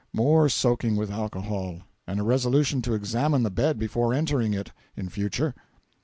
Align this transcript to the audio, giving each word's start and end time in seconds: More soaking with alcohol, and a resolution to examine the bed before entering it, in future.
More 0.13 0.49
soaking 0.49 0.95
with 0.95 1.11
alcohol, 1.11 1.81
and 2.07 2.19
a 2.19 2.23
resolution 2.23 2.81
to 2.81 2.95
examine 2.95 3.43
the 3.43 3.51
bed 3.51 3.77
before 3.77 4.15
entering 4.15 4.51
it, 4.51 4.71
in 4.97 5.09
future. 5.09 5.53